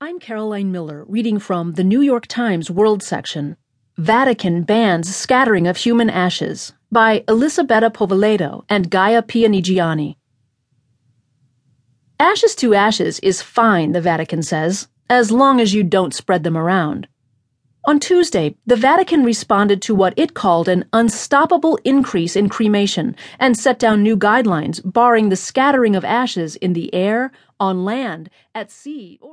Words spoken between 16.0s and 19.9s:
spread them around. On Tuesday, the Vatican responded